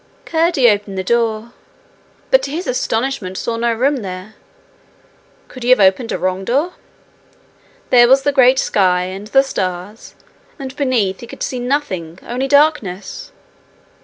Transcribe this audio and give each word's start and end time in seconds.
Curdie 0.25 0.67
opened 0.67 0.97
the 0.97 1.03
door 1.03 1.53
but, 2.31 2.41
to 2.41 2.49
his 2.49 2.65
astonishment, 2.65 3.37
saw 3.37 3.55
no 3.55 3.71
room 3.71 3.97
there. 3.97 4.33
Could 5.47 5.61
he 5.61 5.69
have 5.69 5.79
opened 5.79 6.11
a 6.11 6.17
wrong 6.17 6.43
door? 6.43 6.73
There 7.91 8.07
was 8.07 8.23
the 8.23 8.31
great 8.31 8.57
sky, 8.57 9.03
and 9.03 9.27
the 9.27 9.43
stars, 9.43 10.15
and 10.57 10.75
beneath 10.75 11.19
he 11.19 11.27
could 11.27 11.43
see 11.43 11.59
nothing 11.59 12.17
only 12.23 12.47
darkness! 12.47 13.31